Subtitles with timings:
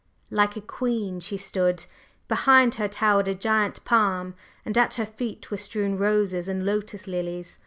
[0.31, 1.85] Like a queen she stood,
[2.27, 4.33] behind her towered a giant palm,
[4.65, 7.59] and at her feet were strewn roses and lotus lilies.